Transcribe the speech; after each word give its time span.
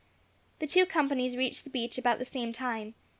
The 0.57 0.65
two 0.65 0.87
companies 0.87 1.37
reached 1.37 1.63
the 1.63 1.69
beach 1.69 1.99
about 1.99 2.17
the 2.17 2.25
same 2.25 2.51
time. 2.53 2.95